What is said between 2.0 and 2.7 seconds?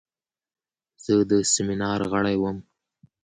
غړی وم.